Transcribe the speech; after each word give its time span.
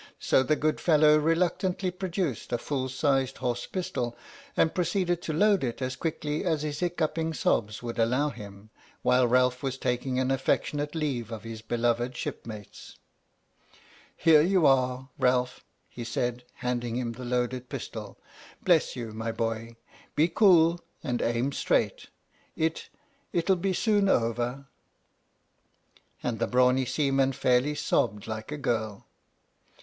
So 0.17 0.41
the 0.41 0.55
good 0.55 0.79
fellow 0.79 1.19
re 1.19 1.35
luctantly 1.35 1.91
produced 1.95 2.51
a 2.51 2.57
full 2.57 2.89
sized 2.89 3.37
horse 3.37 3.67
pistol 3.67 4.17
and 4.57 4.73
pro 4.73 4.83
ceeded 4.83 5.21
to 5.21 5.31
load 5.31 5.63
it 5.63 5.79
as 5.79 5.95
quickly 5.95 6.43
as 6.43 6.63
his 6.63 6.79
hiccupping 6.79 7.35
sobs 7.35 7.75
67 7.75 7.83
H.M.S. 7.83 7.83
"PINAFORE" 7.83 7.85
would 7.85 7.99
allow 8.23 8.29
him, 8.31 8.69
while 9.03 9.27
Ralph 9.27 9.61
was 9.61 9.77
taking 9.77 10.17
an 10.17 10.31
affec 10.31 10.63
tionate 10.65 10.95
leave 10.95 11.31
of 11.31 11.43
his 11.43 11.61
beloved 11.61 12.17
ship 12.17 12.47
mates." 12.47 12.97
Here 14.17 14.41
you 14.41 14.65
are, 14.65 15.09
Ralph," 15.19 15.63
he 15.87 16.03
said, 16.03 16.45
handing 16.55 16.97
him 16.97 17.11
the 17.11 17.23
loaded 17.23 17.69
pistol." 17.69 18.17
Bless 18.65 18.95
you, 18.95 19.11
my 19.13 19.31
boy. 19.31 19.75
Be 20.15 20.27
cool 20.29 20.79
and 21.03 21.21
aim 21.21 21.51
straight. 21.51 22.07
It— 22.55 22.89
it'll 23.31 23.55
be 23.55 23.73
soon 23.73 24.09
over!" 24.09 24.65
And 26.23 26.39
the 26.39 26.47
brawny 26.47 26.85
seaman 26.87 27.33
fairly 27.33 27.75
sobbed 27.75 28.25
like 28.25 28.51
a 28.51 28.57
girl. 28.57 29.05